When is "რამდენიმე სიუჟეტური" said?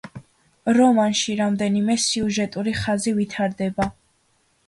1.41-2.75